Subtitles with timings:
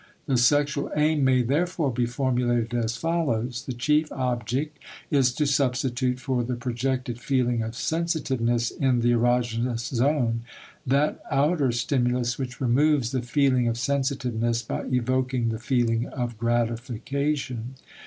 [0.25, 4.79] The sexual aim may therefore be formulated as follows: the chief object
[5.11, 10.41] is to substitute for the projected feeling of sensitiveness in the erogenous zone
[10.87, 17.75] that outer stimulus which removes the feeling of sensitiveness by evoking the feeling of gratification.